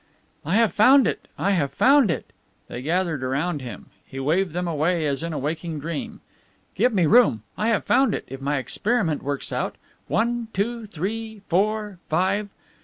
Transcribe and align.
"I 0.43 0.55
have 0.55 0.73
found 0.73 1.05
it! 1.05 1.27
I 1.37 1.51
have 1.51 1.71
found 1.73 2.09
it!" 2.09 2.25
They 2.67 2.81
gathered 2.81 3.23
around 3.23 3.61
him. 3.61 3.91
He 4.03 4.19
waved 4.19 4.51
them 4.51 4.67
away 4.67 5.05
as 5.05 5.21
in 5.21 5.31
a 5.31 5.37
waking 5.37 5.79
dream. 5.79 6.21
"Give 6.73 6.91
me 6.91 7.05
room. 7.05 7.43
I 7.55 7.67
have 7.67 7.83
found 7.83 8.15
it, 8.15 8.25
if 8.27 8.41
my 8.41 8.57
experiment 8.57 9.21
works 9.21 9.51
out. 9.53 9.75
One, 10.07 10.47
two, 10.53 10.87
three, 10.87 11.43
four, 11.49 11.99
five..." 12.09 12.49